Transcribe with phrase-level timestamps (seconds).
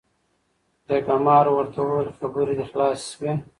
[0.87, 3.31] جرګمارو ورته وويل خبرې دې خلاصې شوې؟